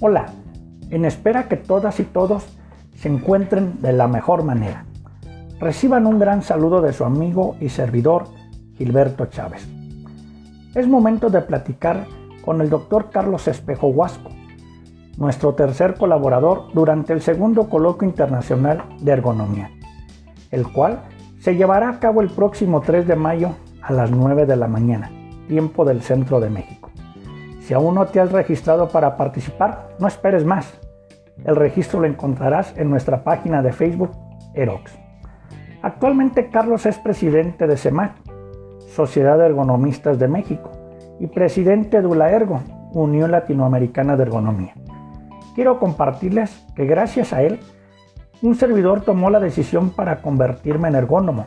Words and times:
Hola, 0.00 0.26
en 0.90 1.04
espera 1.04 1.48
que 1.48 1.56
todas 1.56 1.98
y 1.98 2.04
todos 2.04 2.46
se 2.94 3.08
encuentren 3.08 3.82
de 3.82 3.92
la 3.92 4.06
mejor 4.06 4.44
manera. 4.44 4.84
Reciban 5.58 6.06
un 6.06 6.20
gran 6.20 6.42
saludo 6.42 6.80
de 6.80 6.92
su 6.92 7.04
amigo 7.04 7.56
y 7.58 7.68
servidor 7.68 8.26
Gilberto 8.76 9.26
Chávez. 9.26 9.66
Es 10.76 10.86
momento 10.86 11.30
de 11.30 11.40
platicar 11.40 12.06
con 12.44 12.60
el 12.60 12.70
doctor 12.70 13.10
Carlos 13.10 13.48
Espejo 13.48 13.88
Huasco, 13.88 14.30
nuestro 15.16 15.54
tercer 15.54 15.94
colaborador 15.94 16.72
durante 16.74 17.12
el 17.12 17.20
segundo 17.20 17.68
coloquio 17.68 18.06
internacional 18.06 18.84
de 19.00 19.10
ergonomía, 19.10 19.72
el 20.52 20.70
cual 20.70 21.00
se 21.40 21.56
llevará 21.56 21.88
a 21.88 21.98
cabo 21.98 22.20
el 22.20 22.28
próximo 22.28 22.82
3 22.82 23.04
de 23.04 23.16
mayo 23.16 23.56
a 23.82 23.92
las 23.92 24.12
9 24.12 24.46
de 24.46 24.54
la 24.54 24.68
mañana, 24.68 25.10
tiempo 25.48 25.84
del 25.84 26.02
centro 26.02 26.38
de 26.38 26.50
México. 26.50 26.77
Si 27.68 27.74
aún 27.74 27.96
no 27.96 28.06
te 28.06 28.18
has 28.18 28.32
registrado 28.32 28.88
para 28.88 29.18
participar, 29.18 29.90
no 29.98 30.08
esperes 30.08 30.42
más. 30.42 30.72
El 31.44 31.54
registro 31.54 32.00
lo 32.00 32.06
encontrarás 32.06 32.72
en 32.78 32.88
nuestra 32.88 33.22
página 33.24 33.60
de 33.60 33.74
Facebook 33.74 34.12
Erox. 34.54 34.98
Actualmente 35.82 36.48
Carlos 36.48 36.86
es 36.86 36.96
presidente 36.96 37.66
de 37.66 37.76
CEMAC, 37.76 38.12
Sociedad 38.88 39.36
de 39.36 39.44
Ergonomistas 39.44 40.18
de 40.18 40.28
México, 40.28 40.70
y 41.20 41.26
presidente 41.26 42.00
de 42.00 42.06
ULAERGO, 42.06 42.62
Unión 42.94 43.32
Latinoamericana 43.32 44.16
de 44.16 44.22
Ergonomía. 44.22 44.72
Quiero 45.54 45.78
compartirles 45.78 46.64
que 46.74 46.86
gracias 46.86 47.34
a 47.34 47.42
él, 47.42 47.60
un 48.40 48.54
servidor 48.54 49.02
tomó 49.02 49.28
la 49.28 49.40
decisión 49.40 49.90
para 49.90 50.22
convertirme 50.22 50.88
en 50.88 50.94
ergónomo, 50.94 51.44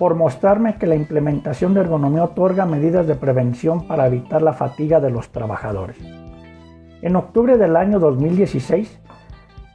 por 0.00 0.14
mostrarme 0.14 0.76
que 0.76 0.86
la 0.86 0.94
implementación 0.94 1.74
de 1.74 1.80
ergonomía 1.80 2.24
otorga 2.24 2.64
medidas 2.64 3.06
de 3.06 3.16
prevención 3.16 3.86
para 3.86 4.06
evitar 4.06 4.40
la 4.40 4.54
fatiga 4.54 4.98
de 4.98 5.10
los 5.10 5.28
trabajadores. 5.28 5.98
En 7.02 7.16
octubre 7.16 7.58
del 7.58 7.76
año 7.76 7.98
2016, 7.98 8.98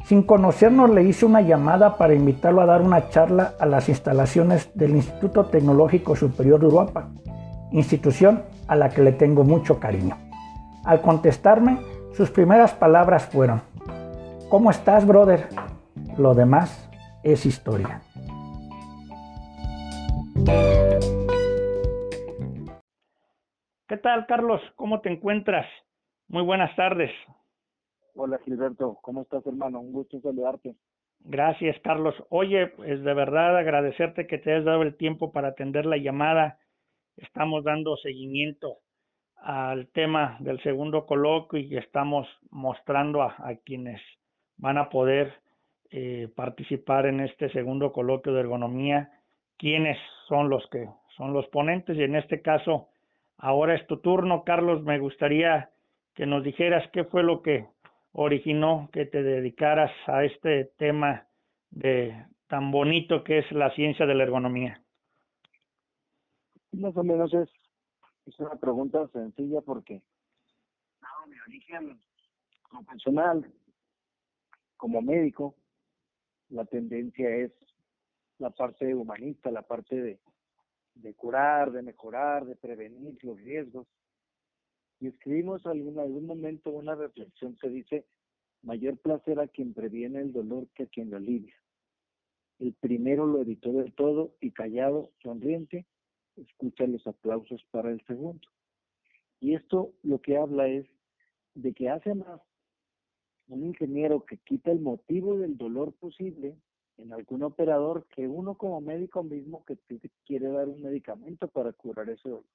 sin 0.06 0.24
conocernos 0.24 0.90
le 0.90 1.04
hice 1.04 1.28
una 1.28 1.42
llamada 1.42 2.00
para 2.00 2.16
invitarlo 2.16 2.62
a 2.62 2.66
dar 2.66 2.82
una 2.82 3.08
charla 3.10 3.54
a 3.60 3.68
las 3.68 3.88
instalaciones 3.88 4.72
del 4.74 4.96
Instituto 4.96 5.46
Tecnológico 5.46 6.16
Superior 6.16 6.60
de 6.60 6.66
Europa, 6.66 7.10
institución 7.72 8.42
a 8.68 8.76
la 8.76 8.90
que 8.90 9.04
le 9.04 9.12
tengo 9.12 9.44
mucho 9.44 9.80
cariño. 9.80 10.18
Al 10.86 11.02
contestarme, 11.02 11.78
sus 12.14 12.32
primeras 12.32 12.74
palabras 12.74 13.26
fueron, 13.26 13.62
¿Cómo 14.50 14.72
estás, 14.72 15.06
brother? 15.06 15.50
Lo 16.18 16.34
demás 16.34 16.90
es 17.22 17.46
historia. 17.46 18.02
¿Qué 23.88 23.98
tal, 23.98 24.26
Carlos? 24.26 24.62
¿Cómo 24.76 25.02
te 25.02 25.10
encuentras? 25.10 25.68
Muy 26.28 26.44
buenas 26.44 26.76
tardes. 26.76 27.12
Hola, 28.16 28.40
Gilberto. 28.44 28.98
¿Cómo 29.02 29.22
estás, 29.22 29.46
hermano? 29.46 29.80
Un 29.80 29.92
gusto 29.92 30.20
saludarte. 30.22 30.76
Gracias, 31.20 31.80
Carlos. 31.84 32.16
Oye, 32.30 32.68
pues 32.68 33.04
de 33.04 33.14
verdad 33.14 33.58
agradecerte 33.58 34.28
que 34.28 34.38
te 34.38 34.52
hayas 34.52 34.66
dado 34.66 34.82
el 34.82 34.96
tiempo 34.96 35.32
para 35.32 35.50
atender 35.50 35.86
la 35.86 35.98
llamada. 35.98 36.60
Estamos 37.18 37.64
dando 37.64 37.96
seguimiento 37.98 38.78
al 39.38 39.88
tema 39.90 40.38
del 40.40 40.62
segundo 40.62 41.06
coloquio 41.06 41.60
y 41.60 41.78
estamos 41.78 42.28
mostrando 42.50 43.22
a, 43.22 43.36
quienes 43.64 44.02
van 44.58 44.78
a 44.78 44.90
poder 44.90 45.34
eh, 45.92 46.30
participar 46.36 47.06
en 47.06 47.20
este 47.20 47.50
segundo 47.52 47.92
coloquio 47.92 48.34
de 48.34 48.42
ergonomía 48.42 49.12
quiénes 49.58 49.98
son 50.28 50.50
los 50.50 50.68
que 50.70 50.88
son 51.18 51.34
los 51.34 51.48
ponentes. 51.48 51.98
Y 51.98 52.04
en 52.04 52.16
este 52.16 52.42
caso 52.42 52.90
ahora 53.38 53.76
es 53.76 53.86
tu 53.88 53.98
turno 53.98 54.44
Carlos. 54.44 54.84
Me 54.84 55.00
gustaría 55.00 55.72
que 56.14 56.26
nos 56.26 56.44
dijeras 56.44 56.90
qué 56.92 57.04
fue 57.04 57.24
lo 57.24 57.42
que 57.42 57.68
originó 58.12 58.90
que 58.94 59.06
te 59.06 59.24
dedicaras 59.24 59.92
a 60.08 60.24
este 60.24 60.66
tema 60.78 61.28
de 61.72 62.26
tan 62.48 62.72
bonito 62.72 63.24
que 63.24 63.40
es 63.40 63.52
la 63.52 63.74
ciencia 63.76 64.06
de 64.06 64.16
la 64.16 64.24
ergonomía. 64.24 64.82
Más 66.72 66.96
o 66.96 67.04
menos 67.04 67.34
es 67.34 67.50
es 68.26 68.40
una 68.40 68.56
pregunta 68.56 69.08
sencilla 69.10 69.62
porque, 69.62 70.02
dado 71.00 71.28
mi 71.28 71.40
origen 71.48 72.00
profesional, 72.70 73.54
como 74.78 75.02
médico, 75.02 75.56
la 76.50 76.66
tendencia 76.66 77.30
es 77.30 77.52
la 78.40 78.50
parte 78.50 78.94
humanista, 78.94 79.52
la 79.52 79.62
parte 79.62 80.02
de, 80.02 80.20
de 80.96 81.14
curar, 81.14 81.72
de 81.72 81.82
mejorar, 81.82 82.46
de 82.46 82.56
prevenir 82.56 83.18
los 83.24 83.40
riesgos. 83.40 83.88
Y 85.00 85.08
escribimos 85.08 85.66
en 85.66 86.00
algún 86.00 86.26
momento 86.26 86.70
una 86.70 86.96
reflexión 86.96 87.58
que 87.62 87.70
dice, 87.70 88.06
mayor 88.62 88.98
placer 88.98 89.40
a 89.40 89.48
quien 89.48 89.74
previene 89.74 90.20
el 90.22 90.34
dolor 90.34 90.68
que 90.74 90.84
a 90.84 90.88
quien 90.88 91.10
lo 91.10 91.18
alivia. 91.18 91.56
El 92.60 92.74
primero 92.74 93.28
lo 93.28 93.42
evitó 93.42 93.74
del 93.74 93.94
todo 93.94 94.36
y 94.40 94.52
callado, 94.52 95.12
sonriente, 95.22 95.86
escucha 96.38 96.88
los 96.88 97.06
aplausos 97.06 97.64
para 97.72 97.92
el 97.92 98.04
segundo. 98.06 98.48
Y 99.40 99.56
esto 99.56 99.94
lo 100.04 100.22
que 100.22 100.38
habla 100.38 100.68
es 100.68 100.88
de 101.54 101.74
que 101.74 101.90
hace 101.90 102.14
más 102.16 102.42
un 103.48 103.66
ingeniero 103.66 104.26
que 104.26 104.38
quita 104.38 104.72
el 104.72 104.80
motivo 104.80 105.38
del 105.38 105.58
dolor 105.58 105.94
posible 105.94 106.58
en 106.98 107.14
algún 107.14 107.44
operador 107.44 108.06
que 108.16 108.28
uno 108.28 108.56
como 108.56 108.82
médico 108.82 109.24
mismo 109.24 109.66
que 109.66 109.78
quiere 110.26 110.50
dar 110.50 110.68
un 110.68 110.82
medicamento 110.82 111.48
para 111.48 111.74
curar 111.74 112.10
ese 112.10 112.30
dolor. 112.30 112.46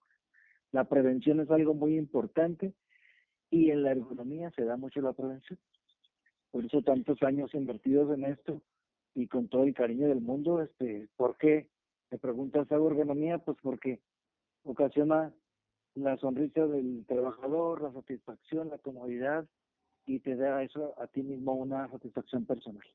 La 0.73 0.85
prevención 0.85 1.41
es 1.41 1.51
algo 1.51 1.75
muy 1.75 1.97
importante 1.97 2.75
y 3.51 3.71
en 3.71 3.83
la 3.83 3.93
ergonomía 3.93 4.51
se 4.53 4.65
da 4.65 4.77
mucho 4.77 5.01
la 5.01 5.13
prevención. 5.13 5.59
Por 6.51 6.65
eso 6.65 6.83
tantos 6.83 7.23
años 7.23 7.55
invertidos 7.55 8.13
en 8.15 8.25
esto 8.25 8.63
y 9.15 9.27
con 9.27 9.49
todo 9.49 9.65
el 9.65 9.75
cariño 9.75 10.09
del 10.09 10.21
mundo, 10.21 10.63
este, 10.63 11.09
¿por 11.17 11.37
qué 11.37 11.69
me 12.11 12.19
preguntas, 12.19 12.71
¿hago 12.71 12.89
ergonomía? 12.89 13.39
Pues 13.39 13.57
porque 13.63 14.01
ocasiona 14.65 15.33
la 15.95 16.17
sonrisa 16.19 16.67
del 16.67 17.05
trabajador, 17.07 17.83
la 17.83 17.93
satisfacción, 17.93 18.69
la 18.69 18.79
comodidad 18.79 19.47
y 20.07 20.21
te 20.21 20.37
da 20.37 20.63
eso 20.63 20.95
a 21.01 21.07
ti 21.09 21.23
mismo 21.23 21.55
una 21.55 21.89
satisfacción 21.91 22.47
personal. 22.47 22.87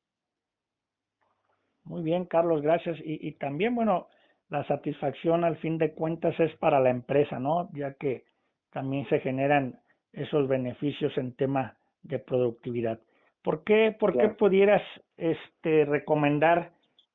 Muy 1.86 2.02
bien, 2.02 2.26
Carlos, 2.26 2.62
gracias. 2.62 2.98
Y, 3.00 3.26
y 3.26 3.32
también, 3.32 3.74
bueno, 3.74 4.08
la 4.48 4.66
satisfacción 4.66 5.44
al 5.44 5.56
fin 5.56 5.78
de 5.78 5.92
cuentas 5.92 6.38
es 6.38 6.54
para 6.56 6.80
la 6.80 6.90
empresa, 6.90 7.38
¿no? 7.38 7.70
Ya 7.72 7.94
que 7.94 8.24
también 8.72 9.08
se 9.08 9.20
generan 9.20 9.80
esos 10.12 10.48
beneficios 10.48 11.16
en 11.16 11.34
tema 11.34 11.76
de 12.02 12.18
productividad. 12.18 13.00
¿Por 13.42 13.62
qué, 13.62 13.96
por 13.98 14.16
qué 14.18 14.28
pudieras 14.30 14.82
este, 15.16 15.84
recomendar 15.84 16.72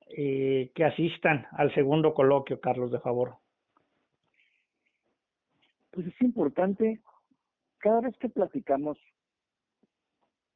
eh, 0.09 0.71
que 0.73 0.85
asistan 0.85 1.45
al 1.51 1.73
segundo 1.73 2.13
coloquio, 2.13 2.61
Carlos, 2.61 2.91
de 2.91 2.99
favor? 2.99 3.35
Pues 5.91 6.07
es 6.07 6.21
importante, 6.21 7.01
cada 7.79 7.99
vez 7.99 8.15
que 8.17 8.29
platicamos, 8.29 8.97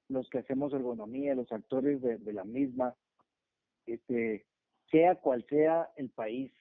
los 0.07 0.29
que 0.29 0.37
hacemos 0.37 0.71
ergonomía, 0.71 1.35
los 1.35 1.51
actores 1.51 2.01
de, 2.01 2.17
de 2.19 2.33
la 2.33 2.45
misma, 2.45 2.95
este, 3.85 4.45
sea 4.91 5.15
cual 5.15 5.45
sea 5.49 5.89
el 5.97 6.09
país 6.09 6.51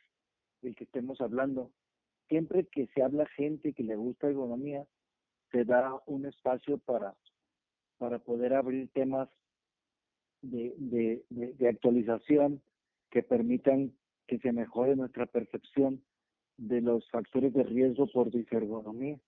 del 0.62 0.74
que 0.74 0.84
estemos 0.84 1.20
hablando, 1.20 1.70
siempre 2.28 2.66
que 2.66 2.86
se 2.88 3.02
habla 3.02 3.26
gente 3.26 3.72
que 3.72 3.82
le 3.82 3.96
gusta 3.96 4.28
ergonomía, 4.28 4.86
se 5.52 5.64
da 5.64 6.00
un 6.06 6.26
espacio 6.26 6.78
para, 6.78 7.14
para 7.98 8.18
poder 8.18 8.54
abrir 8.54 8.90
temas 8.92 9.28
de, 10.42 10.74
de, 10.78 11.24
de 11.30 11.68
actualización 11.68 12.62
que 13.10 13.22
permitan 13.22 13.94
que 14.26 14.38
se 14.38 14.52
mejore 14.52 14.96
nuestra 14.96 15.26
percepción 15.26 16.02
de 16.56 16.80
los 16.80 17.08
factores 17.10 17.52
de 17.52 17.62
riesgo 17.62 18.06
por 18.06 18.30
disergonomía. 18.30 19.18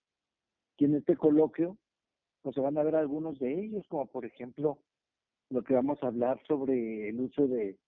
Y 0.79 0.85
en 0.85 0.97
este 0.97 1.17
coloquio, 1.17 1.77
pues 2.43 2.55
se 2.55 2.61
van 2.61 2.79
a 2.79 2.83
ver 2.83 2.97
algunos 2.97 3.39
de 3.39 3.53
ellos, 3.53 3.85
como 3.89 4.07
por 4.07 4.25
ejemplo 4.25 4.79
lo 5.51 5.63
que 5.63 5.75
vamos 5.75 6.03
a 6.03 6.09
hablar 6.09 6.41
sobre 6.47 7.09
el 7.09 7.21
uso 7.21 7.47
de, 7.47 7.79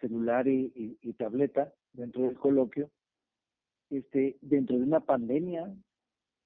celular 0.00 0.46
y, 0.46 0.96
tableta 1.18 1.72
dentro 1.92 2.22
del 2.22 2.36
coloquio, 2.38 2.90
este, 3.90 4.38
dentro 4.40 4.76
de 4.76 4.84
una 4.84 5.00
pandemia 5.00 5.74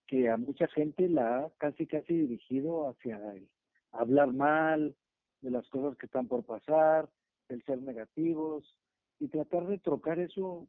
que 0.06 0.28
a 0.28 0.36
mucha 0.36 0.66
gente 0.69 1.08
la 1.08 1.38
ha 1.38 1.50
casi 1.58 1.86
casi 1.86 2.14
dirigido 2.14 2.88
hacia 2.88 3.16
el 3.34 3.48
hablar 3.92 4.32
mal 4.32 4.94
de 5.40 5.50
las 5.50 5.69
cosas 5.69 5.96
que 5.98 6.06
están 6.06 6.26
por 6.26 6.44
pasar, 6.44 7.08
el 7.48 7.62
ser 7.64 7.82
negativos 7.82 8.76
y 9.19 9.28
tratar 9.28 9.66
de 9.66 9.78
trocar 9.78 10.19
eso 10.19 10.66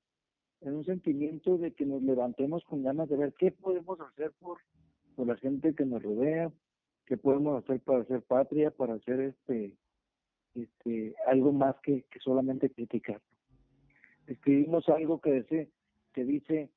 en 0.61 0.75
un 0.75 0.85
sentimiento 0.85 1.57
de 1.57 1.73
que 1.73 1.85
nos 1.85 2.01
levantemos 2.01 2.63
con 2.65 2.83
ganas 2.83 3.09
de 3.09 3.18
ver 3.18 3.33
qué 3.38 3.51
podemos 3.51 4.00
hacer 4.01 4.31
por, 4.39 4.59
por 5.15 5.27
la 5.27 5.38
gente 5.38 5.73
que 5.75 5.85
nos 5.85 6.01
rodea, 6.01 6.51
qué 7.06 7.18
podemos 7.18 7.63
hacer 7.63 7.81
para 7.81 8.01
hacer 8.01 8.21
patria, 8.23 8.71
para 8.71 8.95
hacer 8.95 9.19
este, 9.21 9.73
este, 10.56 11.16
algo 11.28 11.52
más 11.52 11.75
que, 11.81 12.04
que 12.04 12.19
solamente 12.19 12.69
criticar. 12.69 13.22
Escribimos 14.28 14.88
algo 14.90 15.19
que 15.22 15.34
dice, 15.34 15.69
que 16.13 16.24
dice, 16.24 16.69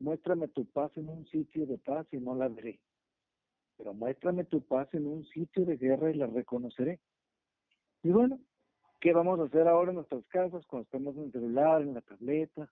muéstrame 0.00 0.48
tu 0.48 0.66
paz 0.66 0.90
en 0.96 1.08
un 1.08 1.26
sitio 1.26 1.66
de 1.66 1.78
paz 1.78 2.06
y 2.12 2.18
no 2.18 2.34
la 2.34 2.48
veré. 2.48 2.80
pero 3.76 3.94
muéstrame 3.94 4.44
tu 4.44 4.60
paz 4.62 4.92
en 4.92 5.06
un 5.06 5.24
sitio 5.26 5.64
de 5.64 5.76
guerra 5.76 6.10
y 6.10 6.14
la 6.14 6.26
reconoceré. 6.26 7.00
Y 8.02 8.10
bueno, 8.10 8.38
¿qué 9.00 9.12
vamos 9.12 9.40
a 9.40 9.44
hacer 9.44 9.66
ahora 9.68 9.90
en 9.90 9.96
nuestras 9.96 10.26
casas 10.26 10.66
cuando 10.66 10.84
estamos 10.84 11.16
en 11.16 11.24
el 11.24 11.32
celular, 11.32 11.82
en 11.82 11.94
la 11.94 12.02
tableta, 12.02 12.70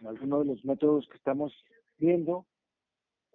en 0.00 0.06
alguno 0.06 0.40
de 0.40 0.46
los 0.46 0.64
métodos 0.64 1.08
que 1.08 1.16
estamos 1.16 1.54
viendo? 1.98 2.46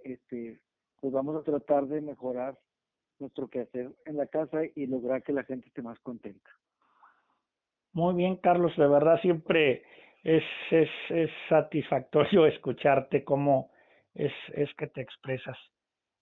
Este, 0.03 0.59
pues 0.99 1.13
vamos 1.13 1.35
a 1.35 1.43
tratar 1.43 1.87
de 1.87 2.01
mejorar 2.01 2.59
nuestro 3.19 3.47
quehacer 3.47 3.91
en 4.05 4.17
la 4.17 4.27
casa 4.27 4.61
y 4.75 4.87
lograr 4.87 5.23
que 5.23 5.33
la 5.33 5.43
gente 5.43 5.67
esté 5.67 5.81
más 5.81 5.99
contenta. 5.99 6.49
Muy 7.93 8.13
bien, 8.15 8.35
Carlos, 8.37 8.75
de 8.77 8.87
verdad 8.87 9.19
siempre 9.21 9.83
es, 10.23 10.43
es, 10.71 10.89
es 11.09 11.29
satisfactorio 11.49 12.45
escucharte 12.47 13.23
cómo 13.23 13.71
es, 14.13 14.33
es 14.53 14.73
que 14.75 14.87
te 14.87 15.01
expresas. 15.01 15.57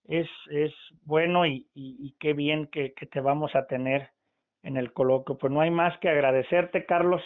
Es, 0.08 0.30
es 0.52 0.72
bueno 1.04 1.48
y, 1.48 1.68
y, 1.74 2.16
qué 2.20 2.34
bien 2.34 2.68
que, 2.68 2.94
que, 2.94 3.08
te 3.08 3.20
vamos 3.20 3.56
a 3.56 3.66
tener 3.66 4.10
en 4.62 4.78
el 4.78 4.94
coloquio. 4.94 5.36
Pues 5.36 5.52
no 5.52 5.62
hay 5.62 5.72
más 5.72 5.98
que 5.98 6.10
agradecerte, 6.10 6.86
Carlos. 6.86 7.24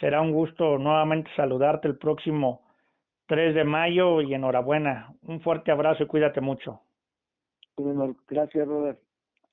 Será 0.00 0.22
un 0.22 0.32
gusto 0.32 0.78
nuevamente 0.78 1.30
saludarte 1.36 1.86
el 1.86 1.98
próximo 1.98 2.66
3 3.26 3.54
de 3.54 3.64
mayo 3.64 4.22
y 4.22 4.32
enhorabuena. 4.32 5.12
Un 5.22 5.42
fuerte 5.42 5.70
abrazo 5.70 6.04
y 6.04 6.06
cuídate 6.06 6.40
mucho. 6.40 6.80
Gracias, 8.28 8.66
Robert. 8.66 9.00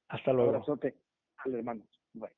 Hasta 0.09 0.33
luego. 0.33 0.49
Abrazote 0.51 0.97
al 1.37 1.55
hermano. 1.55 1.83
Bye. 2.13 2.31